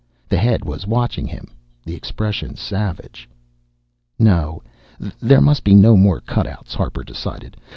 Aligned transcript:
The 0.29 0.37
head 0.37 0.65
was 0.65 0.87
watching 0.87 1.27
him, 1.27 1.51
the 1.85 1.93
expression 1.93 2.55
savage. 2.55 3.29
No, 4.17 4.63
there 5.21 5.41
must 5.41 5.63
be 5.63 5.75
no 5.75 5.95
more 5.95 6.21
cutouts, 6.21 6.73
Harper 6.73 7.03
decided. 7.03 7.55